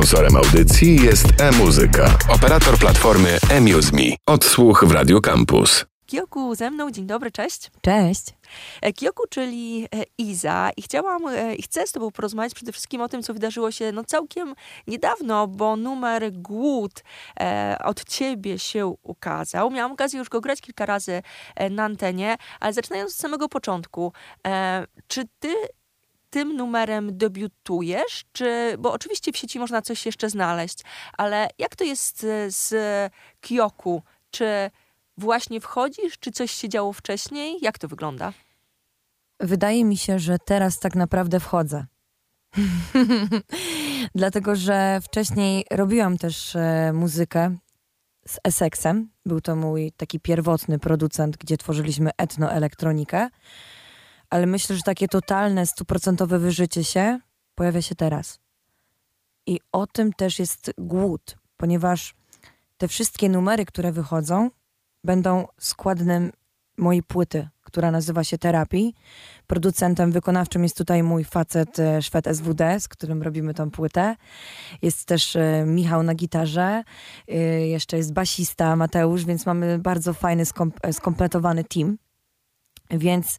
Sponsorem 0.00 0.36
audycji 0.36 1.02
jest 1.02 1.26
e-muzyka, 1.40 2.18
operator 2.28 2.78
platformy 2.78 3.38
eMuseMe. 3.50 4.16
Odsłuch 4.26 4.84
w 4.84 4.92
Radio 4.92 5.20
Campus. 5.20 5.86
Kioku 6.06 6.54
ze 6.54 6.70
mną, 6.70 6.90
dzień 6.90 7.06
dobry, 7.06 7.30
cześć. 7.30 7.70
Cześć. 7.80 8.24
E, 8.82 8.92
Kioku, 8.92 9.22
czyli 9.30 9.88
e, 9.94 10.04
Iza 10.18 10.70
i 10.76 10.82
chciałam 10.82 11.26
e, 11.26 11.54
i 11.54 11.62
chcę 11.62 11.86
z 11.86 11.92
tobą 11.92 12.10
porozmawiać 12.10 12.54
przede 12.54 12.72
wszystkim 12.72 13.00
o 13.00 13.08
tym, 13.08 13.22
co 13.22 13.34
wydarzyło 13.34 13.70
się 13.70 13.92
no 13.92 14.04
całkiem 14.04 14.54
niedawno, 14.86 15.46
bo 15.46 15.76
numer 15.76 16.32
Głód 16.32 17.04
e, 17.40 17.76
od 17.84 18.04
ciebie 18.04 18.58
się 18.58 18.94
ukazał. 19.02 19.70
Miałam 19.70 19.92
okazję 19.92 20.18
już 20.18 20.28
go 20.28 20.40
grać 20.40 20.60
kilka 20.60 20.86
razy 20.86 21.22
e, 21.56 21.70
na 21.70 21.84
antenie, 21.84 22.36
ale 22.60 22.72
zaczynając 22.72 23.10
od 23.10 23.16
samego 23.16 23.48
początku, 23.48 24.12
e, 24.46 24.86
czy 25.08 25.24
ty 25.38 25.54
tym 26.30 26.56
numerem 26.56 27.18
debiutujesz? 27.18 28.24
Czy, 28.32 28.76
bo 28.78 28.92
oczywiście 28.92 29.32
w 29.32 29.36
sieci 29.36 29.58
można 29.58 29.82
coś 29.82 30.06
jeszcze 30.06 30.30
znaleźć, 30.30 30.78
ale 31.18 31.48
jak 31.58 31.76
to 31.76 31.84
jest 31.84 32.24
e, 32.24 32.50
z 32.50 32.74
Kioku? 33.40 34.02
Czy 34.30 34.70
właśnie 35.18 35.60
wchodzisz, 35.60 36.18
czy 36.18 36.32
coś 36.32 36.50
się 36.50 36.68
działo 36.68 36.92
wcześniej? 36.92 37.58
Jak 37.60 37.78
to 37.78 37.88
wygląda? 37.88 38.32
Wydaje 39.40 39.84
mi 39.84 39.96
się, 39.96 40.18
że 40.18 40.36
teraz 40.38 40.78
tak 40.78 40.94
naprawdę 40.94 41.40
wchodzę. 41.40 41.86
Dlatego, 44.14 44.56
że 44.56 45.00
wcześniej 45.02 45.64
robiłam 45.70 46.18
też 46.18 46.56
e, 46.56 46.92
muzykę 46.94 47.56
z 48.26 48.38
Essexem. 48.44 49.10
Był 49.26 49.40
to 49.40 49.56
mój 49.56 49.92
taki 49.92 50.20
pierwotny 50.20 50.78
producent, 50.78 51.36
gdzie 51.36 51.56
tworzyliśmy 51.56 52.10
etnoelektronikę. 52.18 53.28
Ale 54.30 54.46
myślę, 54.46 54.76
że 54.76 54.82
takie 54.82 55.08
totalne, 55.08 55.66
stuprocentowe 55.66 56.38
wyżycie 56.38 56.84
się 56.84 57.18
pojawia 57.54 57.82
się 57.82 57.94
teraz. 57.94 58.40
I 59.46 59.60
o 59.72 59.86
tym 59.86 60.12
też 60.12 60.38
jest 60.38 60.70
głód, 60.78 61.36
ponieważ 61.56 62.14
te 62.78 62.88
wszystkie 62.88 63.28
numery, 63.28 63.64
które 63.64 63.92
wychodzą, 63.92 64.50
będą 65.04 65.46
składem 65.58 66.32
mojej 66.76 67.02
płyty, 67.02 67.48
która 67.62 67.90
nazywa 67.90 68.24
się 68.24 68.38
Terapii. 68.38 68.94
Producentem 69.46 70.12
wykonawczym 70.12 70.62
jest 70.62 70.76
tutaj 70.76 71.02
mój 71.02 71.24
facet 71.24 71.78
e, 71.78 72.02
Szwed 72.02 72.26
SWD, 72.26 72.80
z 72.80 72.88
którym 72.88 73.22
robimy 73.22 73.54
tą 73.54 73.70
płytę. 73.70 74.16
Jest 74.82 75.04
też 75.04 75.36
e, 75.36 75.64
Michał 75.66 76.02
na 76.02 76.14
gitarze, 76.14 76.82
e, 77.28 77.34
jeszcze 77.66 77.96
jest 77.96 78.12
basista 78.12 78.76
Mateusz, 78.76 79.24
więc 79.24 79.46
mamy 79.46 79.78
bardzo 79.78 80.14
fajny, 80.14 80.46
skom 80.46 80.72
skompletowany 80.92 81.64
team. 81.64 81.98
Więc 82.90 83.38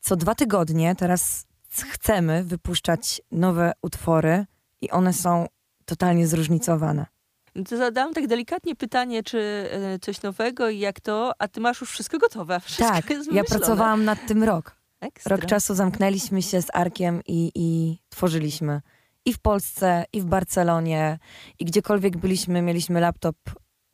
co 0.00 0.16
dwa 0.16 0.34
tygodnie 0.34 0.94
teraz 0.96 1.46
chcemy 1.90 2.44
wypuszczać 2.44 3.22
nowe 3.30 3.72
utwory 3.82 4.46
i 4.80 4.90
one 4.90 5.12
są 5.12 5.46
totalnie 5.84 6.26
zróżnicowane. 6.26 7.06
No 7.54 7.64
to 7.64 7.76
zadałam 7.76 8.14
tak 8.14 8.26
delikatnie 8.26 8.76
pytanie, 8.76 9.22
czy 9.22 9.38
e, 9.38 9.98
coś 9.98 10.22
nowego 10.22 10.68
i 10.68 10.78
jak 10.78 11.00
to, 11.00 11.32
a 11.38 11.48
ty 11.48 11.60
masz 11.60 11.80
już 11.80 11.90
wszystko 11.90 12.18
gotowe. 12.18 12.60
Wszystko 12.64 12.84
tak, 12.84 13.10
ja 13.32 13.44
pracowałam 13.44 14.04
nad 14.04 14.26
tym 14.26 14.44
rok. 14.44 14.76
Ekstra. 15.00 15.36
Rok 15.36 15.46
czasu 15.46 15.74
zamknęliśmy 15.74 16.42
się 16.42 16.62
z 16.62 16.66
Arkiem 16.72 17.22
i, 17.26 17.52
i 17.54 17.98
tworzyliśmy. 18.08 18.80
I 19.24 19.32
w 19.32 19.38
Polsce, 19.38 20.04
i 20.12 20.20
w 20.20 20.24
Barcelonie, 20.24 21.18
i 21.58 21.64
gdziekolwiek 21.64 22.16
byliśmy, 22.16 22.62
mieliśmy 22.62 23.00
laptop, 23.00 23.36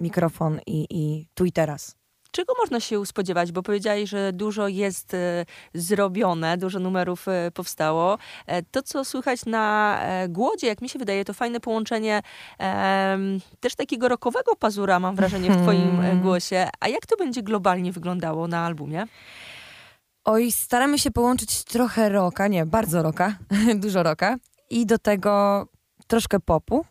mikrofon 0.01 0.61
i, 0.67 0.87
i 0.91 1.27
tu 1.35 1.45
i 1.45 1.53
teraz. 1.53 1.97
Czego 2.35 2.55
można 2.59 2.81
się 2.81 3.07
spodziewać? 3.07 3.53
Bo 3.53 3.63
powiedziałeś, 3.63 4.11
że 4.11 4.33
dużo 4.33 4.69
jest 4.69 5.15
e, 5.15 5.45
zrobione, 5.75 6.59
dużo 6.59 6.79
numerów 6.79 7.29
e, 7.29 7.51
powstało. 7.51 8.19
E, 8.47 8.63
to, 8.63 8.83
co 8.83 9.05
słychać 9.05 9.47
na 9.47 10.01
głodzie, 10.29 10.67
jak 10.67 10.83
mi 10.83 10.89
się 10.89 10.99
wydaje, 10.99 11.25
to 11.25 11.35
fajne 11.35 11.61
połączenie 11.61 12.23
też 13.61 13.75
takiego 13.75 14.09
rockowego 14.09 14.57
pazura, 14.57 15.01
mam 15.01 15.17
wrażenie, 15.17 15.51
w 15.51 15.63
twoim 15.63 16.01
e, 16.01 16.17
głosie. 16.17 16.69
A 16.81 16.89
jak 16.89 17.07
to 17.07 17.17
będzie 17.17 17.43
globalnie 17.43 17.93
wyglądało 17.93 18.49
na 18.49 18.67
albumie? 18.67 19.07
Oj, 20.25 20.53
staramy 20.53 20.99
się 20.99 21.11
połączyć 21.11 21.65
trochę 21.65 22.09
roka, 22.09 22.49
nie, 22.49 22.67
bardzo 22.67 23.03
roka, 23.03 23.37
dużo 23.85 24.03
roka 24.03 24.37
i 24.71 24.87
do 24.87 24.99
tego 24.99 25.67
troszkę 26.07 26.41
popu. 26.41 26.85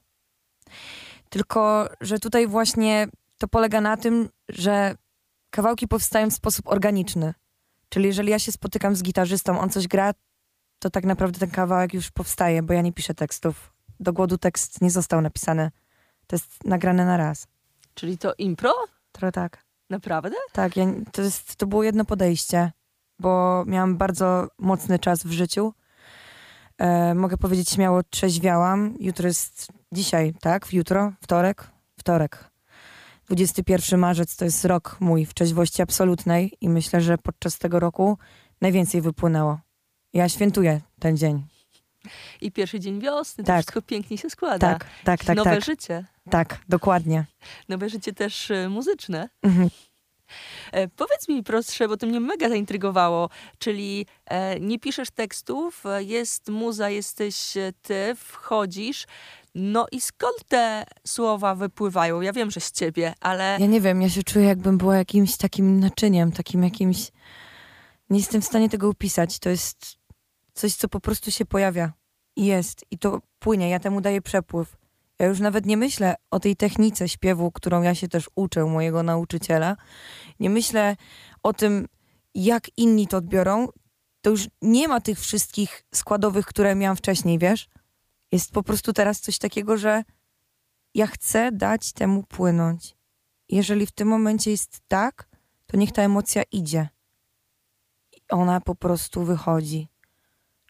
Tylko, 1.30 1.90
że 2.02 2.20
tutaj 2.20 2.48
właśnie 2.48 3.08
to 3.38 3.48
polega 3.48 3.82
na 3.82 3.98
tym, 3.98 4.30
że 4.50 4.96
kawałki 5.54 5.88
powstają 5.88 6.30
w 6.30 6.34
sposób 6.34 6.68
organiczny. 6.68 7.34
Czyli 7.90 8.06
jeżeli 8.06 8.32
ja 8.32 8.40
się 8.40 8.52
spotykam 8.52 8.96
z 8.96 9.04
gitarzystą, 9.04 9.60
on 9.60 9.70
coś 9.70 9.88
gra, 9.88 10.14
to 10.80 10.90
tak 10.90 11.06
naprawdę 11.06 11.40
ten 11.40 11.52
kawałek 11.52 11.94
już 11.94 12.12
powstaje, 12.12 12.64
bo 12.64 12.74
ja 12.74 12.82
nie 12.82 12.94
piszę 12.94 13.14
tekstów. 13.14 13.74
Do 14.00 14.14
głodu 14.14 14.38
tekst 14.38 14.82
nie 14.82 14.92
został 14.92 15.22
napisany. 15.22 15.72
To 16.28 16.36
jest 16.36 16.66
nagrane 16.66 17.06
na 17.06 17.18
raz. 17.18 17.48
Czyli 17.94 18.18
to 18.18 18.34
impro? 18.38 18.74
Trochę 19.12 19.32
tak. 19.32 19.66
Naprawdę? 19.90 20.38
Tak, 20.52 20.78
ja, 20.78 20.86
to, 21.12 21.22
jest, 21.22 21.56
to 21.56 21.68
było 21.68 21.84
jedno 21.84 22.06
podejście, 22.06 22.72
bo 23.20 23.64
miałam 23.68 23.98
bardzo 23.98 24.48
mocny 24.58 25.00
czas 25.00 25.24
w 25.24 25.32
życiu. 25.32 25.74
E, 26.78 27.16
mogę 27.16 27.38
powiedzieć 27.38 27.70
śmiało, 27.70 28.04
trzeźwiałam. 28.04 28.96
Jutro 29.00 29.28
jest 29.28 29.68
dzisiaj, 29.92 30.34
tak? 30.42 30.74
Jutro, 30.74 31.14
wtorek? 31.22 31.68
Wtorek. 32.00 32.53
21 33.30 34.00
marzec 34.00 34.36
to 34.36 34.46
jest 34.46 34.66
rok 34.66 34.98
mój 35.00 35.26
w 35.26 35.34
trzeźwości 35.34 35.82
absolutnej 35.82 36.58
i 36.62 36.70
myślę, 36.70 37.02
że 37.02 37.18
podczas 37.18 37.58
tego 37.58 37.80
roku 37.80 38.18
najwięcej 38.62 39.02
wypłynęło. 39.02 39.60
Ja 40.14 40.30
świętuję 40.30 40.82
ten 41.00 41.18
dzień. 41.18 41.46
I 42.42 42.52
pierwszy 42.52 42.80
dzień 42.80 43.00
wiosny, 43.00 43.44
to 43.44 43.48
Tak. 43.48 43.58
wszystko 43.58 43.82
pięknie 43.82 44.18
się 44.18 44.30
składa. 44.30 44.68
Tak, 44.74 44.86
tak, 45.04 45.24
tak, 45.24 45.38
Nowe 45.38 45.52
tak. 45.52 45.66
życie. 45.66 46.06
Tak, 46.30 46.60
dokładnie. 46.70 47.26
Nowe 47.70 47.90
życie 47.90 48.14
też 48.14 48.52
e, 48.52 48.70
muzyczne. 48.70 49.30
Mhm. 49.44 49.70
E, 50.72 50.88
powiedz 50.88 51.28
mi 51.30 51.44
proszę, 51.44 51.88
bo 51.88 51.98
to 51.98 52.08
mnie 52.08 52.20
mega 52.20 52.50
zaintrygowało, 52.50 53.30
czyli 53.58 54.06
e, 54.26 54.60
nie 54.60 54.80
piszesz 54.80 55.12
tekstów, 55.12 55.86
e, 55.86 56.04
jest 56.04 56.50
muza, 56.50 56.90
jesteś 56.90 57.58
e, 57.58 57.74
ty, 57.82 58.16
wchodzisz, 58.16 59.06
no 59.56 59.88
i 59.92 60.02
skąd 60.02 60.44
te 60.48 60.86
słowa 61.08 61.56
wypływają? 61.56 62.22
Ja 62.22 62.34
wiem, 62.34 62.52
że 62.52 62.60
z 62.60 62.72
ciebie, 62.72 63.14
ale 63.22 63.58
Ja 63.60 63.66
nie 63.66 63.82
wiem, 63.82 64.02
ja 64.02 64.10
się 64.10 64.24
czuję 64.24 64.46
jakbym 64.46 64.78
była 64.78 64.98
jakimś 64.98 65.38
takim 65.38 65.80
naczyniem, 65.80 66.32
takim 66.32 66.64
jakimś... 66.64 67.12
Nie 68.10 68.20
jestem 68.20 68.42
w 68.42 68.46
stanie 68.46 68.70
tego 68.70 68.90
opisać. 68.90 69.40
To 69.40 69.50
jest 69.50 69.98
coś, 70.54 70.76
co 70.76 70.90
po 70.90 71.00
prostu 71.00 71.32
się 71.32 71.46
pojawia 71.46 71.94
i 72.36 72.46
jest. 72.46 72.86
I 72.92 72.98
to 72.98 73.22
płynie, 73.40 73.70
ja 73.70 73.80
temu 73.80 74.02
daję 74.02 74.22
przepływ. 74.22 74.78
Ja 75.20 75.26
już 75.26 75.40
nawet 75.40 75.66
nie 75.66 75.78
myślę 75.78 76.16
o 76.32 76.40
tej 76.40 76.56
technice 76.56 77.10
śpiewu, 77.10 77.52
którą 77.52 77.82
ja 77.82 77.96
się 77.96 78.08
też 78.08 78.30
uczę, 78.36 78.66
mojego 78.66 79.04
nauczyciela. 79.04 79.78
Nie 80.40 80.50
myślę 80.50 80.96
o 81.44 81.54
tym, 81.54 81.88
jak 82.36 82.78
inni 82.78 83.08
to 83.08 83.18
odbiorą. 83.18 83.68
To 84.22 84.30
już 84.30 84.48
nie 84.62 84.88
ma 84.88 85.02
tych 85.02 85.20
wszystkich 85.20 85.84
składowych, 85.96 86.46
które 86.46 86.76
miałam 86.76 86.98
wcześniej, 86.98 87.40
wiesz? 87.40 87.70
Jest 88.34 88.52
po 88.52 88.64
prostu 88.64 88.94
teraz 88.94 89.20
coś 89.20 89.38
takiego, 89.38 89.78
że 89.78 90.04
ja 90.94 91.08
chcę 91.08 91.52
dać 91.52 91.94
temu 91.94 92.24
płynąć. 92.24 92.96
Jeżeli 93.50 93.86
w 93.86 93.92
tym 93.92 94.08
momencie 94.08 94.52
jest 94.52 94.82
tak, 94.88 95.28
to 95.66 95.78
niech 95.78 95.92
ta 95.92 96.02
emocja 96.02 96.44
idzie. 96.52 96.90
I 98.12 98.22
ona 98.30 98.62
po 98.62 98.76
prostu 98.76 99.24
wychodzi. 99.24 99.88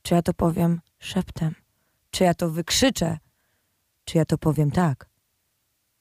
Czy 0.01 0.13
ja 0.13 0.21
to 0.21 0.33
powiem 0.33 0.81
szeptem? 0.99 1.55
Czy 2.11 2.23
ja 2.23 2.33
to 2.33 2.49
wykrzyczę? 2.49 3.17
Czy 4.05 4.17
ja 4.17 4.25
to 4.25 4.37
powiem 4.37 4.71
tak? 4.71 5.09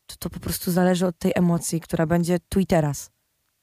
To 0.06 0.16
to 0.18 0.30
po 0.30 0.40
prostu 0.40 0.72
zależy 0.72 1.06
od 1.06 1.18
tej 1.18 1.32
emocji, 1.34 1.80
która 1.80 2.06
będzie 2.06 2.38
tu 2.48 2.60
i 2.60 2.66
teraz. 2.66 3.10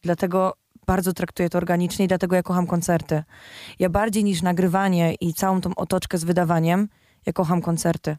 Dlatego 0.02 0.54
bardzo 0.88 1.14
traktuję 1.14 1.50
to 1.50 1.58
organicznie 1.58 2.06
i 2.06 2.08
dlatego 2.08 2.36
ja 2.36 2.44
kocham 2.44 2.68
koncerty. 2.68 3.24
Ja 3.80 3.90
bardziej 3.90 4.24
niż 4.24 4.42
nagrywanie 4.42 5.14
i 5.14 5.34
całą 5.34 5.62
tą 5.62 5.76
otoczkę 5.76 6.18
z 6.18 6.24
wydawaniem, 6.24 6.90
ja 7.26 7.34
kocham 7.34 7.62
koncerty. 7.62 8.18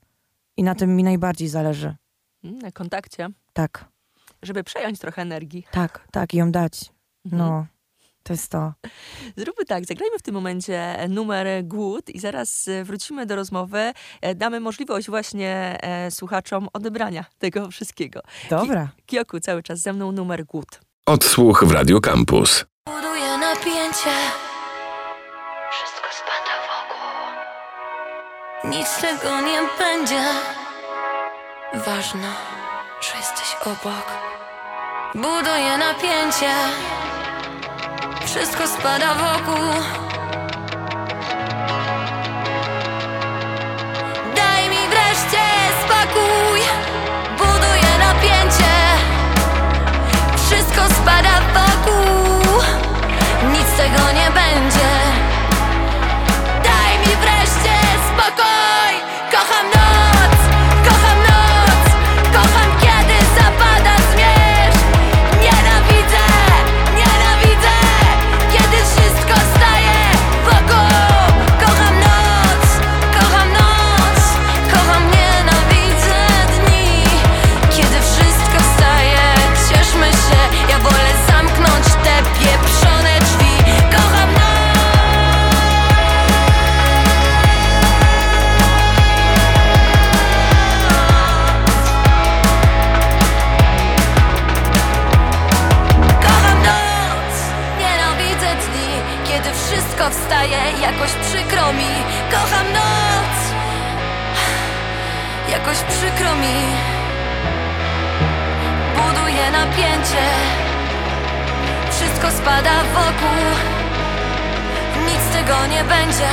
I 0.56 0.62
na 0.62 0.75
tym 0.75 0.97
mi 0.97 1.03
najbardziej 1.05 1.49
zależy. 1.49 1.97
mm, 2.45 2.59
na 2.59 2.72
kontakcie, 2.72 3.28
Tak, 3.53 3.84
żeby 4.42 4.65
przejąć 4.65 4.98
trochę 4.98 5.22
energii. 5.22 5.66
tak, 5.71 6.09
tak, 6.13 6.34
i 6.34 6.36
ją 6.36 6.53
dać. 6.53 6.80
Mhm. 7.24 7.42
No, 7.42 7.66
to 8.22 8.33
jest 8.33 8.48
to. 8.51 8.72
Zróbmy 9.36 9.65
tak, 9.65 9.84
zagrajmy 9.84 10.19
w 10.19 10.22
tym 10.22 10.34
momencie 10.34 10.97
numer 11.09 11.47
Głód 11.65 12.10
i 12.10 12.19
zaraz 12.19 12.69
e, 12.69 12.84
wrócimy 12.84 13.27
do 13.27 13.36
rozmowy. 13.36 13.92
E, 14.21 14.34
Damy 14.34 14.60
możliwość 14.60 15.09
właśnie 15.09 15.78
e, 15.83 16.10
słuchaczom 16.10 16.69
odebrania 16.72 17.24
tego 17.39 17.71
wszystkiego. 17.71 18.21
Dobra. 18.51 18.89
Kioku 19.07 19.41
cały 19.41 19.63
czas 19.63 19.78
ze 19.80 19.92
mną 19.92 20.13
numer 20.13 20.45
Głód. 20.47 20.80
Odsłuch 21.07 21.65
w 21.66 21.71
Radio 21.71 22.01
Campus. 22.01 22.65
Buduje 22.86 23.39
napięcie 23.39 24.10
Nic 28.65 28.97
tego 29.01 29.41
nie 29.41 29.60
będzie. 29.78 30.22
Ważne, 31.74 32.33
że 33.01 33.16
jesteś 33.16 33.57
obok. 33.60 34.07
Buduje 35.15 35.78
napięcie. 35.78 36.51
Wszystko 38.27 38.66
spada 38.66 39.15
wokół 39.15 39.65
mi, 101.72 102.05
kocham 102.31 102.72
noc. 102.72 103.37
Jakoś 105.51 105.77
przykro 105.78 106.34
mi. 106.34 106.57
Buduje 108.97 109.51
napięcie. 109.51 110.25
Wszystko 111.91 112.31
spada 112.31 112.71
wokół. 112.95 113.45
Nic 115.07 115.21
z 115.21 115.33
tego 115.33 115.67
nie 115.67 115.84
będzie. 115.84 116.31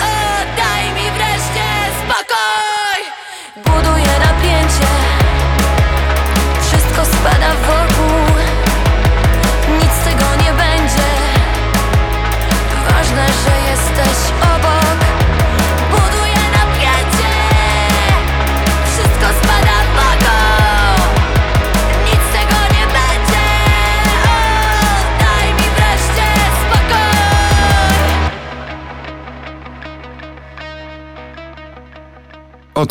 O, 0.00 0.12
Daj 0.56 0.84
mi 0.94 1.10
wreszcie 1.10 1.66
spokój. 2.00 3.00
Buduje 3.56 4.14
napięcie. 4.28 4.88
Wszystko 6.60 7.04
spada 7.04 7.50
wokół. 7.66 8.36
Nic 9.78 9.92
z 10.00 10.04
tego 10.04 10.24
nie 10.36 10.37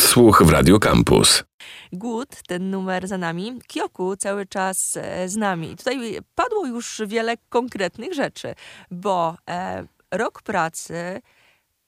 Odsłuch 0.08 0.42
w 0.42 0.50
Radio 0.50 0.78
Campus. 0.78 1.44
Good, 1.92 2.42
ten 2.46 2.70
numer 2.70 3.08
za 3.08 3.18
nami. 3.18 3.58
Kyoku 3.66 4.16
cały 4.16 4.46
czas 4.46 4.96
e, 4.96 5.28
z 5.28 5.36
nami. 5.36 5.76
Tutaj 5.76 6.18
padło 6.34 6.66
już 6.66 7.02
wiele 7.06 7.36
konkretnych 7.48 8.14
rzeczy, 8.14 8.54
bo 8.90 9.36
e, 9.50 9.86
rok 10.10 10.42
pracy, 10.42 11.20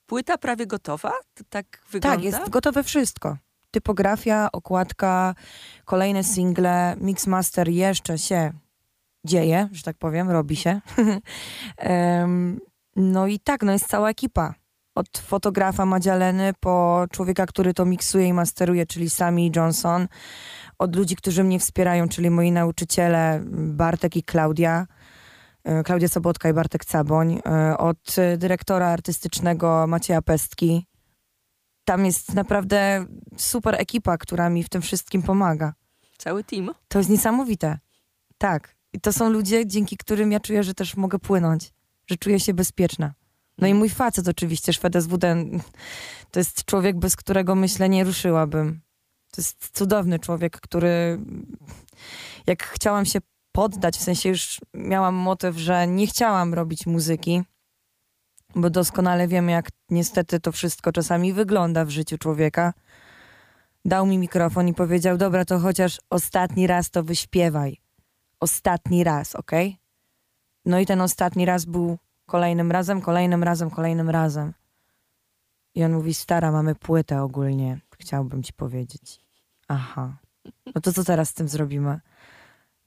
płyta 0.06 0.38
prawie 0.38 0.66
gotowa? 0.66 1.12
To 1.34 1.44
tak 1.50 1.66
wygląda? 1.90 2.16
Tak, 2.16 2.24
jest 2.24 2.50
gotowe 2.50 2.82
wszystko. 2.82 3.36
Typografia, 3.70 4.48
okładka, 4.52 5.34
kolejne 5.84 6.24
single, 6.24 6.96
mixmaster 7.00 7.68
jeszcze 7.68 8.18
się 8.18 8.52
dzieje, 9.24 9.68
że 9.72 9.82
tak 9.82 9.96
powiem, 9.96 10.30
robi 10.30 10.56
się. 10.56 10.80
Em, 11.76 12.60
no 12.96 13.26
i 13.26 13.38
tak, 13.38 13.62
no 13.62 13.72
jest 13.72 13.86
cała 13.86 14.10
ekipa. 14.10 14.59
Od 14.94 15.18
fotografa 15.18 15.86
Madzialeny 15.86 16.52
po 16.60 17.04
człowieka, 17.10 17.46
który 17.46 17.74
to 17.74 17.84
miksuje 17.84 18.26
i 18.26 18.32
masteruje, 18.32 18.86
czyli 18.86 19.10
Sami 19.10 19.52
Johnson. 19.56 20.08
Od 20.78 20.96
ludzi, 20.96 21.16
którzy 21.16 21.44
mnie 21.44 21.58
wspierają, 21.58 22.08
czyli 22.08 22.30
moi 22.30 22.52
nauczyciele 22.52 23.40
Bartek 23.52 24.16
i 24.16 24.22
Klaudia. 24.22 24.86
e, 25.64 25.82
Klaudia 25.82 26.08
Sobotka 26.08 26.48
i 26.48 26.52
Bartek 26.52 26.84
Caboń. 26.84 27.40
e, 27.46 27.78
Od 27.78 28.16
dyrektora 28.38 28.86
artystycznego 28.88 29.86
Macieja 29.86 30.22
Pestki. 30.22 30.86
Tam 31.84 32.04
jest 32.06 32.34
naprawdę 32.34 33.06
super 33.36 33.74
ekipa, 33.78 34.18
która 34.18 34.50
mi 34.50 34.62
w 34.62 34.68
tym 34.68 34.82
wszystkim 34.82 35.22
pomaga. 35.22 35.72
Cały 36.18 36.44
team. 36.44 36.70
To 36.88 36.98
jest 36.98 37.10
niesamowite. 37.10 37.78
Tak. 38.38 38.76
I 38.92 39.00
to 39.00 39.12
są 39.12 39.30
ludzie, 39.30 39.66
dzięki 39.66 39.96
którym 39.96 40.32
ja 40.32 40.40
czuję, 40.40 40.62
że 40.62 40.74
też 40.74 40.96
mogę 40.96 41.18
płynąć, 41.18 41.72
że 42.06 42.16
czuję 42.16 42.40
się 42.40 42.54
bezpieczna. 42.54 43.14
No 43.60 43.66
i 43.66 43.74
mój 43.74 43.88
facet 43.88 44.28
oczywiście, 44.28 44.72
Szwedes 44.72 45.06
Wuden, 45.06 45.60
to 46.30 46.40
jest 46.40 46.64
człowiek, 46.64 46.98
bez 46.98 47.16
którego 47.16 47.54
myślę 47.54 47.88
nie 47.88 48.04
ruszyłabym. 48.04 48.80
To 49.32 49.40
jest 49.40 49.70
cudowny 49.72 50.18
człowiek, 50.18 50.60
który 50.60 51.18
jak 52.46 52.62
chciałam 52.62 53.06
się 53.06 53.18
poddać, 53.52 53.96
w 53.96 54.02
sensie 54.02 54.28
już 54.28 54.60
miałam 54.74 55.14
motyw, 55.14 55.56
że 55.56 55.86
nie 55.86 56.06
chciałam 56.06 56.54
robić 56.54 56.86
muzyki, 56.86 57.42
bo 58.54 58.70
doskonale 58.70 59.28
wiemy, 59.28 59.52
jak 59.52 59.68
niestety 59.90 60.40
to 60.40 60.52
wszystko 60.52 60.92
czasami 60.92 61.32
wygląda 61.32 61.84
w 61.84 61.90
życiu 61.90 62.18
człowieka. 62.18 62.74
Dał 63.84 64.06
mi 64.06 64.18
mikrofon 64.18 64.68
i 64.68 64.74
powiedział: 64.74 65.16
Dobra, 65.16 65.44
to 65.44 65.58
chociaż 65.58 66.00
ostatni 66.10 66.66
raz 66.66 66.90
to 66.90 67.02
wyśpiewaj. 67.02 67.76
Ostatni 68.40 69.04
raz, 69.04 69.34
ok? 69.34 69.50
No 70.64 70.80
i 70.80 70.86
ten 70.86 71.00
ostatni 71.00 71.44
raz 71.44 71.64
był 71.64 71.98
kolejnym 72.30 72.72
razem, 72.72 73.00
kolejnym 73.00 73.42
razem, 73.42 73.70
kolejnym 73.70 74.10
razem. 74.10 74.52
I 75.74 75.84
on 75.84 75.92
mówi: 75.92 76.14
Stara, 76.14 76.52
mamy 76.52 76.74
płytę 76.74 77.22
ogólnie, 77.22 77.80
chciałbym 77.98 78.42
ci 78.42 78.52
powiedzieć. 78.52 79.20
Aha. 79.68 80.16
No 80.74 80.80
to 80.80 80.92
co 80.92 81.04
teraz 81.04 81.28
z 81.28 81.34
tym 81.34 81.48
zrobimy? 81.48 82.00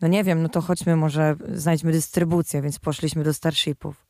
No 0.02 0.08
nie 0.08 0.24
wiem, 0.24 0.42
no 0.42 0.50
to 0.50 0.62
chodźmy, 0.62 0.96
może 0.96 1.36
znajdźmy 1.54 1.92
dystrybucję, 1.92 2.62
więc 2.62 2.80
poszliśmy 2.80 3.24
do 3.24 3.34
Starshipów. 3.34 4.08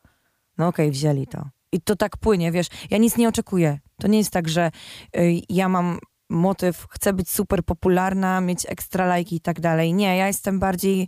No 0.57 0.67
okej, 0.67 0.91
wzięli 0.91 1.27
to. 1.27 1.49
I 1.71 1.81
to 1.81 1.95
tak 1.95 2.17
płynie, 2.17 2.51
wiesz, 2.51 2.67
ja 2.91 2.97
nic 2.97 3.17
nie 3.17 3.27
oczekuję. 3.29 3.79
To 4.01 4.07
nie 4.07 4.17
jest 4.17 4.31
tak, 4.31 4.49
że 4.49 4.71
y, 5.17 5.41
ja 5.49 5.69
mam 5.69 5.99
motyw, 6.33 6.87
chcę 6.89 7.13
być 7.13 7.29
super 7.29 7.63
popularna, 7.63 8.41
mieć 8.41 8.65
ekstra 8.69 9.05
lajki 9.05 9.35
i 9.35 9.39
tak 9.39 9.59
dalej. 9.59 9.93
Nie, 9.93 10.17
ja 10.17 10.27
jestem 10.27 10.59
bardziej 10.59 11.07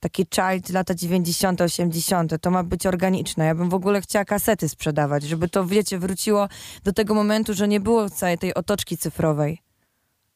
taki 0.00 0.26
child 0.34 0.70
lata 0.70 0.94
90., 0.94 1.60
80. 1.60 2.32
To 2.40 2.50
ma 2.50 2.62
być 2.62 2.86
organiczne. 2.86 3.44
Ja 3.44 3.54
bym 3.54 3.68
w 3.68 3.74
ogóle 3.74 4.00
chciała 4.00 4.24
kasety 4.24 4.68
sprzedawać, 4.68 5.22
żeby 5.22 5.48
to, 5.48 5.66
wiecie, 5.66 5.98
wróciło 5.98 6.48
do 6.84 6.92
tego 6.92 7.14
momentu, 7.14 7.54
że 7.54 7.68
nie 7.68 7.80
było 7.80 8.10
całej 8.10 8.38
tej 8.38 8.54
otoczki 8.54 8.98
cyfrowej. 8.98 9.62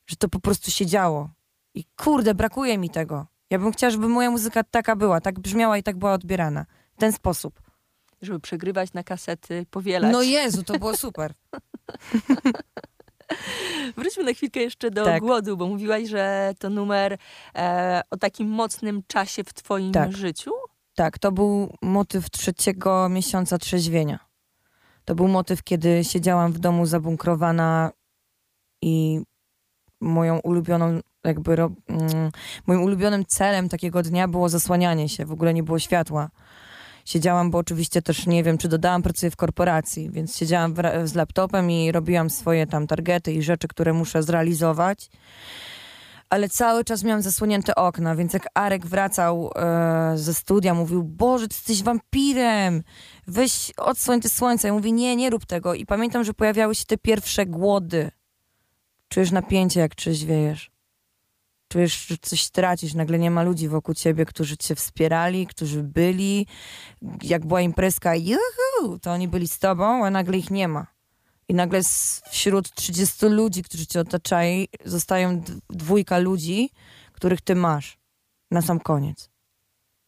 Że 0.07 0.17
to 0.17 0.29
po 0.29 0.41
prostu 0.41 0.71
się 0.71 0.87
działo. 0.87 1.31
I 1.75 1.85
kurde, 1.97 2.35
brakuje 2.35 2.79
mi 2.79 2.91
tego. 2.91 3.27
Ja 3.51 3.59
bym 3.59 3.73
chciała, 3.73 3.91
żeby 3.91 4.09
moja 4.09 4.31
muzyka 4.31 4.65
taka 4.65 4.97
była, 4.97 5.21
tak 5.21 5.41
brzmiała 5.41 5.79
i 5.79 5.83
tak 5.83 5.97
była 5.97 6.13
odbierana. 6.13 6.67
W 6.97 7.01
ten 7.01 7.13
sposób. 7.13 7.61
Żeby 8.23 8.41
przegrywać 8.41 8.93
na 8.93 9.05
kasety, 9.05 9.67
powielać. 9.71 10.13
No 10.13 10.23
Jezu, 10.23 10.63
to 10.63 10.79
było 10.79 10.97
super. 10.97 11.35
Wróćmy 13.97 14.25
na 14.25 14.33
chwilkę 14.33 14.61
jeszcze 14.61 14.91
do 14.91 15.05
Tak. 15.05 15.21
głodu, 15.23 15.57
bo 15.57 15.67
mówiłaś, 15.67 16.09
że 16.09 16.55
to 16.59 16.71
numer 16.71 17.19
e, 17.55 18.03
o 18.11 18.17
takim 18.17 18.49
mocnym 18.49 19.03
czasie 19.07 19.45
w 19.45 19.55
twoim 19.55 19.93
Tak. 19.93 20.17
życiu. 20.17 20.51
Tak, 20.95 21.19
to 21.19 21.33
był 21.33 21.73
motyw 21.83 22.31
trzeciego 22.31 23.09
miesiąca 23.09 23.59
trzeźwienia. 23.59 24.19
To 25.05 25.15
był 25.15 25.29
motyw, 25.29 25.63
kiedy 25.63 26.05
siedziałam 26.05 26.53
w 26.53 26.59
domu 26.59 26.87
zabunkrowana 26.87 27.91
i 28.83 29.21
moją 30.01 30.39
ulubioną, 30.39 31.01
jakby 31.25 31.53
mm, 31.53 31.71
moim 32.67 32.83
ulubionym 32.83 33.27
celem 33.27 33.69
takiego 33.69 34.03
dnia 34.03 34.29
było 34.29 34.49
zasłanianie 34.49 35.09
się. 35.09 35.27
W 35.27 35.33
ogóle 35.33 35.55
nie 35.55 35.63
było 35.63 35.79
światła. 35.79 36.31
Siedziałam, 37.09 37.51
bo 37.51 37.59
oczywiście 37.59 38.03
też 38.03 38.27
nie 38.27 38.45
wiem, 38.45 38.59
czy 38.59 38.69
dodałam, 38.69 39.03
pracuję 39.03 39.31
w 39.31 39.37
korporacji, 39.37 40.11
więc 40.11 40.37
siedziałam 40.37 40.75
z 41.05 41.15
laptopem 41.15 41.71
i 41.71 41.93
robiłam 41.93 42.31
swoje 42.31 42.67
tam 42.67 42.87
targety 42.87 43.33
i 43.33 43.43
rzeczy, 43.43 43.69
które 43.69 43.93
muszę 43.93 44.23
zrealizować. 44.23 45.11
Ale 46.31 46.49
cały 46.49 46.85
czas 46.85 47.05
miałam 47.05 47.23
zasłonięte 47.23 47.75
okna, 47.75 48.17
więc 48.17 48.33
jak 48.33 48.49
Arek 48.55 48.87
wracał 48.87 49.51
e, 49.57 50.13
ze 50.17 50.35
studia, 50.35 50.75
mówił, 50.75 51.03
Boże, 51.05 51.49
ty 51.49 51.55
jesteś 51.55 51.83
wampirem, 51.83 52.83
weź 53.27 53.73
odsłoń 53.77 54.21
te 54.21 54.29
słońce. 54.29 54.69
Ja 54.69 54.75
mówię, 54.75 54.93
nie, 54.93 55.17
nie 55.17 55.31
rób 55.31 55.47
tego. 55.47 55.75
I 55.75 55.87
pamiętam, 55.87 56.25
że 56.25 56.35
pojawiały 56.35 56.75
się 56.75 56.85
te 56.85 56.99
pierwsze 56.99 57.47
głody. 57.47 58.11
Czujesz 59.09 59.31
napięcie, 59.31 59.81
jak 59.81 59.95
trzeźwiejesz. 59.95 60.78
Czujesz, 61.69 62.07
że 62.07 62.17
coś 62.19 62.51
tracisz, 62.51 62.95
nagle 62.95 63.19
nie 63.19 63.31
ma 63.31 63.43
ludzi 63.43 63.69
wokół 63.69 63.95
ciebie, 63.95 64.27
którzy 64.27 64.57
cię 64.57 64.75
wspierali, 64.75 65.47
którzy 65.47 65.83
byli. 65.83 66.47
Jak 67.23 67.47
była 67.47 67.61
imprezka, 67.61 68.15
juhu, 68.17 68.99
to 69.03 69.13
oni 69.13 69.29
byli 69.29 69.49
z 69.49 69.59
tobą, 69.59 70.07
a 70.07 70.11
nagle 70.11 70.39
ich 70.39 70.51
nie 70.51 70.69
ma. 70.69 70.87
I 71.49 71.55
nagle 71.55 71.81
wśród 72.31 72.75
30 72.75 73.27
ludzi, 73.27 73.63
którzy 73.63 73.87
cię 73.87 74.01
otaczają, 74.01 74.65
zostają 74.85 75.43
dwójka 75.71 76.19
ludzi, 76.19 76.71
których 77.13 77.41
ty 77.41 77.55
masz 77.55 77.99
na 78.51 78.63
sam 78.63 78.81
koniec. 78.81 79.31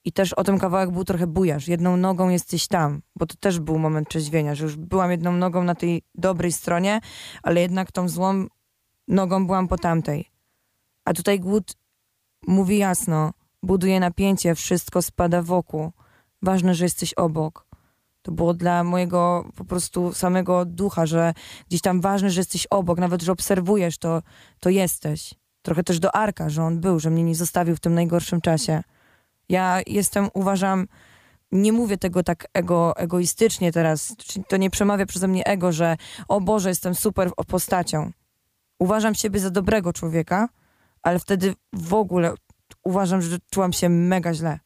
I 0.04 0.12
też 0.12 0.32
o 0.32 0.44
tym 0.44 0.58
kawałek 0.58 0.90
był 0.90 1.04
trochę 1.04 1.26
bujasz. 1.26 1.68
Jedną 1.68 1.96
nogą 1.96 2.28
jesteś 2.28 2.68
tam, 2.68 3.02
bo 3.16 3.26
to 3.26 3.34
też 3.40 3.60
był 3.60 3.78
moment 3.78 4.08
trzeźwienia, 4.08 4.54
że 4.54 4.64
już 4.64 4.76
byłam 4.76 5.10
jedną 5.10 5.32
nogą 5.32 5.64
na 5.64 5.74
tej 5.74 6.02
dobrej 6.14 6.52
stronie, 6.52 7.00
ale 7.42 7.60
jednak 7.60 7.92
tą 7.92 8.08
złą 8.08 8.46
nogą 9.08 9.46
byłam 9.46 9.68
po 9.68 9.78
tamtej. 9.78 10.29
A 11.10 11.14
tutaj 11.14 11.40
głód 11.40 11.76
mówi 12.46 12.78
jasno, 12.78 13.32
buduje 13.62 14.00
napięcie, 14.00 14.54
wszystko 14.54 15.02
spada 15.02 15.42
wokół. 15.42 15.92
Ważne, 16.42 16.74
że 16.74 16.84
jesteś 16.84 17.14
obok. 17.14 17.66
To 18.22 18.32
było 18.32 18.54
dla 18.54 18.84
mojego 18.84 19.50
po 19.56 19.64
prostu 19.64 20.12
samego 20.12 20.64
ducha, 20.64 21.06
że 21.06 21.34
gdzieś 21.68 21.80
tam 21.80 22.00
ważne, 22.00 22.30
że 22.30 22.40
jesteś 22.40 22.66
obok, 22.66 22.98
nawet 22.98 23.22
że 23.22 23.32
obserwujesz, 23.32 23.98
to, 23.98 24.22
to 24.60 24.70
jesteś. 24.70 25.34
Trochę 25.62 25.82
też 25.84 25.98
do 25.98 26.14
Arka, 26.14 26.48
że 26.48 26.62
on 26.62 26.80
był, 26.80 27.00
że 27.00 27.10
mnie 27.10 27.22
nie 27.22 27.34
zostawił 27.34 27.76
w 27.76 27.80
tym 27.80 27.94
najgorszym 27.94 28.40
czasie. 28.40 28.82
Ja 29.48 29.80
jestem, 29.86 30.28
uważam, 30.34 30.88
nie 31.52 31.72
mówię 31.72 31.98
tego 31.98 32.22
tak 32.22 32.46
ego, 32.54 32.96
egoistycznie 32.96 33.72
teraz, 33.72 34.16
to 34.48 34.56
nie 34.56 34.70
przemawia 34.70 35.06
przeze 35.06 35.28
mnie 35.28 35.46
ego, 35.46 35.72
że 35.72 35.96
o 36.28 36.40
Boże, 36.40 36.68
jestem 36.68 36.94
super 36.94 37.30
postacią. 37.46 38.10
Uważam 38.78 39.14
siebie 39.14 39.40
za 39.40 39.50
dobrego 39.50 39.92
człowieka, 39.92 40.48
ale 41.02 41.18
wtedy 41.18 41.54
w 41.72 41.94
ogóle 41.94 42.34
uważam, 42.84 43.22
że 43.22 43.38
czułam 43.50 43.72
się 43.72 43.88
mega 43.88 44.34
źle. 44.34 44.58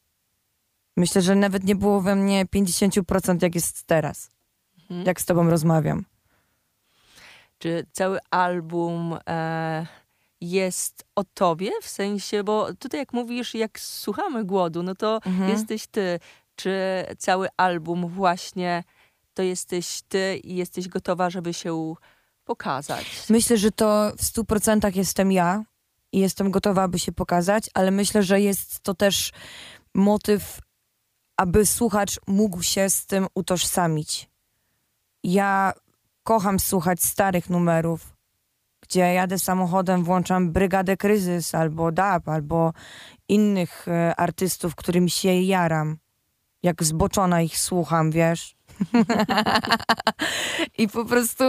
Myślę, 0.97 1.21
że 1.21 1.35
nawet 1.35 1.63
nie 1.63 1.75
było 1.75 2.01
we 2.01 2.15
mnie 2.15 2.45
50% 2.45 3.43
jak 3.43 3.55
jest 3.55 3.83
teraz, 3.83 4.29
Mhm. 4.81 5.05
jak 5.07 5.21
z 5.21 5.25
tobą 5.25 5.49
rozmawiam. 5.49 6.05
czy 7.59 7.85
cały 7.91 8.19
album 8.31 9.17
e, 9.29 9.85
jest 10.41 11.05
o 11.15 11.23
tobie? 11.23 11.71
W 11.81 11.87
sensie, 11.89 12.43
bo 12.43 12.73
tutaj 12.73 12.99
jak 12.99 13.13
mówisz, 13.13 13.55
jak 13.55 13.79
słuchamy 13.79 14.43
głodu, 14.45 14.83
no 14.83 14.95
to 14.95 15.19
Mhm. 15.25 15.49
jesteś 15.49 15.87
ty. 15.87 16.19
Czy 16.55 17.05
cały 17.17 17.47
album 17.57 18.07
właśnie 18.07 18.83
to 19.33 19.43
jesteś 19.43 20.01
ty 20.07 20.37
i 20.43 20.55
jesteś 20.55 20.87
gotowa, 20.87 21.29
żeby 21.29 21.53
się 21.53 21.93
pokazać? 22.45 23.05
Myślę, 23.29 23.57
że 23.57 23.71
to 23.71 24.11
w 24.17 24.23
stu 24.23 24.45
procentach 24.45 24.95
jestem 24.95 25.31
ja 25.31 25.63
i 26.15 26.19
jestem 26.19 26.51
gotowa, 26.51 26.83
aby 26.83 26.99
się 26.99 27.11
pokazać, 27.11 27.69
ale 27.73 27.91
myślę, 27.91 28.23
że 28.23 28.41
jest 28.41 28.79
to 28.79 28.93
też 28.93 29.31
motyw, 29.93 30.59
aby 31.37 31.65
słuchacz 31.65 32.19
mógł 32.27 32.63
się 32.63 32.89
z 32.89 33.05
tym 33.05 33.27
utożsamić. 33.35 34.29
Ja 35.23 35.73
kocham 36.23 36.59
słuchać 36.59 37.03
starych 37.03 37.49
numerów, 37.49 38.15
gdzie 38.81 38.99
jadę 38.99 39.39
samochodem, 39.39 40.03
włączam 40.03 40.51
Brygadę 40.51 40.97
Kryzys 40.97 41.55
albo 41.55 41.91
DAB, 41.91 42.29
albo 42.29 42.73
innych 43.29 43.87
e, 43.87 44.15
artystów, 44.15 44.75
którymi 44.75 45.09
się 45.09 45.33
jaram. 45.33 45.97
Jak 46.63 46.83
zboczona 46.83 47.41
ich 47.41 47.59
słucham, 47.59 48.11
wiesz? 48.11 48.55
I 50.77 50.87
po 50.87 51.05
prostu 51.05 51.43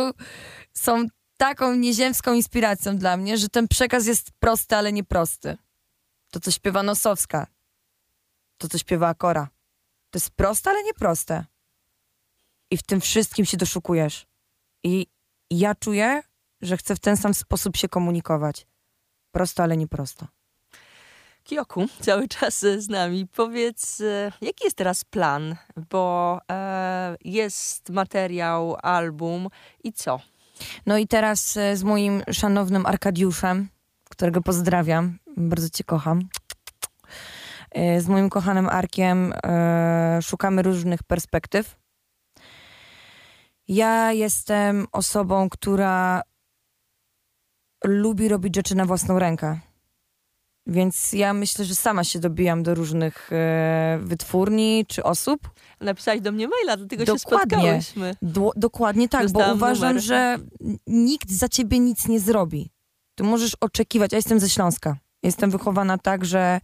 są 0.72 1.06
taką 1.36 1.74
nieziemską 1.74 2.32
inspiracją 2.32 2.96
dla 2.96 3.16
mnie, 3.16 3.38
że 3.38 3.48
ten 3.48 3.68
przekaz 3.68 4.06
jest 4.06 4.30
prosty, 4.30 4.76
ale 4.76 4.92
nieprosty. 4.92 5.56
To, 6.30 6.40
co 6.40 6.50
śpiewa 6.50 6.82
Nosowska, 6.82 7.46
to, 8.58 8.68
co 8.68 8.78
śpiewa 8.78 9.08
Akora. 9.08 9.48
To 10.10 10.16
jest 10.16 10.30
proste, 10.30 10.70
ale 10.70 10.82
nieproste. 10.82 11.44
I 12.70 12.76
w 12.76 12.82
tym 12.82 13.00
wszystkim 13.00 13.44
się 13.44 13.56
doszukujesz. 13.56 14.26
I 14.84 15.06
ja 15.50 15.74
czuję, 15.74 16.22
że 16.60 16.76
chcę 16.76 16.96
w 16.96 17.00
ten 17.00 17.16
sam 17.16 17.34
sposób 17.34 17.76
się 17.76 17.88
komunikować. 17.88 18.66
Prosto, 19.30 19.62
ale 19.62 19.76
nieprosto. 19.76 20.26
Kioku, 21.44 21.86
cały 22.00 22.28
czas 22.28 22.60
z 22.60 22.88
nami. 22.88 23.26
Powiedz, 23.26 24.00
e, 24.00 24.32
jaki 24.40 24.64
jest 24.64 24.76
teraz 24.76 25.04
plan? 25.04 25.56
Bo 25.90 26.38
e, 26.50 27.16
jest 27.24 27.90
materiał, 27.90 28.76
album 28.82 29.48
i 29.84 29.92
co? 29.92 30.20
No 30.86 30.98
i 30.98 31.06
teraz 31.06 31.56
e, 31.56 31.76
z 31.76 31.82
moim 31.82 32.22
szanownym 32.32 32.86
Arkadiuszem, 32.86 33.68
którego 34.10 34.42
pozdrawiam, 34.42 35.18
bardzo 35.36 35.70
cię 35.70 35.84
kocham. 35.84 36.28
E, 37.70 38.00
Z 38.00 38.08
moim 38.08 38.30
kochanym 38.30 38.68
Arkiem 38.68 39.32
e, 39.44 40.18
szukamy 40.22 40.62
różnych 40.62 41.02
perspektyw. 41.02 41.76
Ja 43.68 44.12
jestem 44.12 44.86
osobą, 44.92 45.48
która 45.48 46.22
lubi 47.84 48.28
robić 48.28 48.56
rzeczy 48.56 48.74
na 48.74 48.84
własną 48.84 49.18
rękę. 49.18 49.60
Więc 50.66 51.12
ja 51.12 51.34
myślę, 51.34 51.64
że 51.64 51.74
sama 51.74 52.04
się 52.04 52.18
dobijam 52.18 52.62
do 52.62 52.74
różnych 52.74 53.32
e, 53.32 53.98
wytwórni 54.02 54.84
czy 54.88 55.04
osób, 55.04 55.50
Napisałeś 55.80 56.20
do 56.20 56.32
mnie 56.32 56.48
maila, 56.48 56.76
dlatego 56.76 57.06
się 57.06 57.12
Dokładnie. 57.12 57.56
spotkałyśmy. 57.58 58.16
Do, 58.22 58.50
dokładnie 58.56 59.08
tak, 59.08 59.22
bo 59.22 59.28
Dostałam 59.32 59.56
uważam, 59.56 59.88
numer. 59.88 60.02
że 60.02 60.38
nikt 60.86 61.30
za 61.30 61.48
ciebie 61.48 61.78
nic 61.78 62.08
nie 62.08 62.20
zrobi. 62.20 62.70
Ty 63.14 63.24
możesz 63.24 63.56
oczekiwać. 63.60 64.12
Ja 64.12 64.18
jestem 64.18 64.40
ze 64.40 64.48
Śląska. 64.48 64.96
Jestem 65.22 65.50
wychowana 65.50 65.98
tak, 65.98 66.24
że 66.24 66.60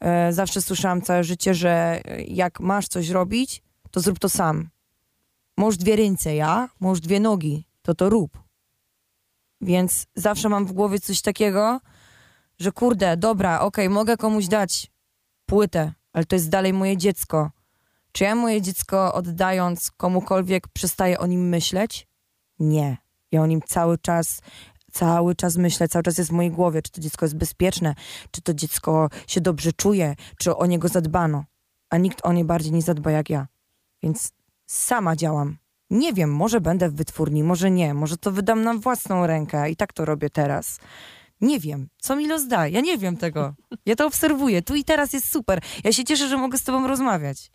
e, 0.00 0.32
zawsze 0.32 0.62
słyszałam 0.62 1.02
całe 1.02 1.24
życie, 1.24 1.54
że 1.54 2.00
e, 2.04 2.22
jak 2.22 2.60
masz 2.60 2.88
coś 2.88 3.08
robić, 3.08 3.62
to 3.90 4.00
zrób 4.00 4.18
to 4.18 4.28
sam. 4.28 4.68
Możesz 5.56 5.78
dwie 5.78 5.96
ręce, 5.96 6.34
ja? 6.34 6.68
Możesz 6.80 7.00
dwie 7.00 7.20
nogi, 7.20 7.66
to 7.82 7.94
to 7.94 8.08
rób. 8.10 8.38
Więc 9.60 10.06
zawsze 10.14 10.48
mam 10.48 10.66
w 10.66 10.72
głowie 10.72 11.00
coś 11.00 11.20
takiego, 11.22 11.80
że 12.60 12.72
kurde, 12.72 13.16
dobra, 13.16 13.60
okej, 13.60 13.88
mogę 13.88 14.16
komuś 14.16 14.46
dać 14.46 14.90
płytę, 15.46 15.92
ale 16.12 16.24
to 16.24 16.36
jest 16.36 16.48
dalej 16.48 16.72
moje 16.72 16.96
dziecko. 16.96 17.50
Czy 18.12 18.24
ja 18.24 18.34
moje 18.34 18.62
dziecko 18.62 19.14
oddając 19.14 19.90
komukolwiek 19.90 20.68
przestaję 20.68 21.18
o 21.18 21.26
nim 21.26 21.48
myśleć? 21.48 22.06
Nie. 22.58 22.96
Ja 23.32 23.42
o 23.42 23.46
nim 23.46 23.60
cały 23.66 23.98
czas, 23.98 24.40
cały 24.92 25.34
czas 25.34 25.56
myślę, 25.56 25.88
cały 25.88 26.02
czas 26.02 26.18
jest 26.18 26.30
w 26.30 26.32
mojej 26.32 26.50
głowie, 26.50 26.82
czy 26.82 26.90
to 26.90 27.00
dziecko 27.00 27.24
jest 27.24 27.36
bezpieczne, 27.36 27.94
czy 28.30 28.42
to 28.42 28.54
dziecko 28.54 29.08
się 29.26 29.40
dobrze 29.40 29.72
czuje, 29.72 30.14
czy 30.38 30.56
o 30.56 30.66
niego 30.66 30.88
zadbano. 30.88 31.44
A 31.90 31.96
nikt 31.96 32.20
o 32.26 32.32
nie 32.32 32.44
bardziej 32.44 32.72
nie 32.72 32.82
zadba 32.82 33.10
jak 33.10 33.30
ja. 33.30 33.46
Więc 34.02 34.32
sama 34.66 35.16
działam. 35.16 35.56
Nie 35.90 36.12
wiem, 36.12 36.34
może 36.34 36.60
będę 36.60 36.88
w 36.88 36.94
wytwórni, 36.94 37.42
może 37.42 37.70
nie, 37.70 37.94
może 37.94 38.16
to 38.16 38.32
wydam 38.32 38.62
na 38.62 38.74
własną 38.74 39.26
rękę 39.26 39.70
i 39.70 39.76
tak 39.76 39.92
to 39.92 40.04
robię 40.04 40.30
teraz. 40.30 40.78
Nie 41.40 41.60
wiem, 41.60 41.88
co 41.98 42.16
mi 42.16 42.26
los 42.26 42.46
da, 42.46 42.68
ja 42.68 42.80
nie 42.80 42.98
wiem 42.98 43.16
tego. 43.16 43.54
Ja 43.86 43.96
to 43.96 44.06
obserwuję, 44.06 44.62
tu 44.62 44.74
i 44.74 44.84
teraz 44.84 45.12
jest 45.12 45.32
super. 45.32 45.60
Ja 45.84 45.92
się 45.92 46.04
cieszę, 46.04 46.28
że 46.28 46.36
mogę 46.36 46.58
z 46.58 46.64
tobą 46.64 46.86
rozmawiać. 46.86 47.50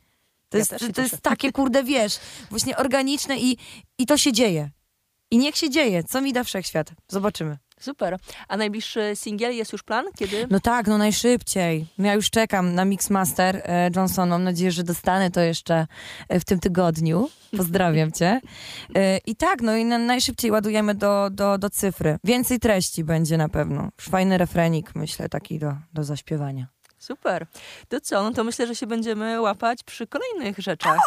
To, 0.49 0.57
Ja 0.57 0.59
jest, 0.59 0.95
to 0.95 1.01
jest 1.01 1.21
takie, 1.21 1.51
kurde, 1.51 1.83
wiesz, 1.83 2.19
właśnie 2.49 2.77
organiczne 2.77 3.37
i, 3.37 3.57
i 3.97 4.05
to 4.05 4.17
się 4.17 4.31
dzieje. 4.31 4.69
I 5.31 5.37
niech 5.37 5.57
się 5.57 5.69
dzieje, 5.69 6.03
co 6.03 6.21
mi 6.21 6.33
da 6.33 6.43
wszechświat. 6.43 6.91
Zobaczymy. 7.07 7.57
Super. 7.79 8.17
A 8.47 8.57
najbliższy 8.57 9.11
singiel 9.13 9.55
jest 9.55 9.73
już 9.73 9.83
plan? 9.83 10.05
Kiedy? 10.17 10.47
No 10.49 10.59
tak, 10.59 10.87
no 10.87 10.97
najszybciej. 10.97 11.87
Ja 11.97 12.13
już 12.13 12.29
czekam 12.29 12.75
na 12.75 12.85
Mixmaster 12.85 13.61
e, 13.63 13.89
Johnson. 13.95 14.29
Mam 14.29 14.43
nadzieję, 14.43 14.71
że 14.71 14.83
dostanę 14.83 15.31
to 15.31 15.41
jeszcze 15.41 15.87
e, 16.29 16.39
w 16.39 16.45
tym 16.45 16.59
tygodniu. 16.59 17.29
Pozdrawiam 17.57 18.11
cię. 18.11 18.41
E, 18.95 19.17
I 19.17 19.35
tak, 19.35 19.61
no 19.61 19.75
i 19.75 19.85
na, 19.85 19.97
najszybciej 19.97 20.51
ładujemy 20.51 20.95
do, 20.95 21.29
do, 21.31 21.57
do 21.57 21.69
cyfry. 21.69 22.17
Więcej 22.23 22.59
treści 22.59 23.03
będzie 23.03 23.37
na 23.37 23.49
pewno. 23.49 23.89
Fajny 24.01 24.37
refrenik, 24.37 24.95
myślę, 24.95 25.29
taki 25.29 25.59
do, 25.59 25.73
do 25.93 26.03
zaśpiewania. 26.03 26.67
Super. 26.97 27.47
To 27.89 28.01
co? 28.01 28.23
No 28.23 28.31
to 28.31 28.43
myślę, 28.43 28.67
że 28.67 28.75
się 28.75 28.87
będziemy 28.87 29.41
łapać 29.41 29.83
przy 29.83 30.07
kolejnych 30.07 30.57
rzeczach. 30.59 30.99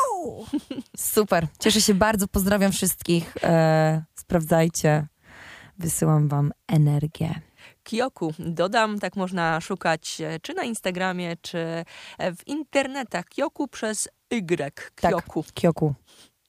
Super. 0.96 1.46
Cieszę 1.58 1.80
się 1.80 1.94
bardzo. 1.94 2.28
Pozdrawiam 2.28 2.72
wszystkich. 2.72 3.34
E, 3.42 4.02
sprawdzajcie. 4.14 5.06
Wysyłam 5.78 6.28
wam 6.28 6.52
energię. 6.68 7.40
Kioku. 7.82 8.34
Dodam, 8.38 8.98
tak 8.98 9.16
można 9.16 9.60
szukać 9.60 10.20
e, 10.20 10.40
czy 10.42 10.54
na 10.54 10.64
Instagramie, 10.64 11.36
czy 11.42 11.58
e, 12.18 12.34
w 12.34 12.48
internetach. 12.48 13.24
Kioku 13.28 13.68
przez 13.68 14.08
Y. 14.30 14.72
Tak. 14.94 15.12
Kioku. 15.12 15.44
Kioku. 15.54 15.94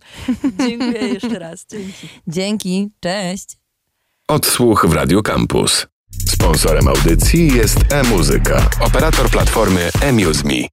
Dziękuję 0.68 1.08
jeszcze 1.08 1.40
raz. 1.40 1.66
Dzięki. 1.70 2.10
Dzięki. 2.28 2.90
Cześć. 3.00 3.58
Odsłuch 4.28 4.86
w 4.90 4.94
Radio 4.94 5.22
Campus. 5.22 5.88
Sponsorem 6.28 6.88
audycji 6.88 7.48
jest 7.48 7.78
e-muzyka, 7.94 8.70
operator 8.80 9.30
platformy 9.30 9.90
eMuseMe. 10.02 10.70